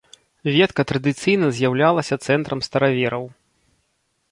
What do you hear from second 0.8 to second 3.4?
традыцыйна з'яўлялася цэнтрам старавераў.